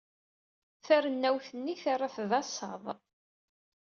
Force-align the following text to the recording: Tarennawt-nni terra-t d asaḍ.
Tarennawt-nni 0.85 1.75
terra-t 1.83 2.17
d 2.29 2.31
asaḍ. 2.39 2.83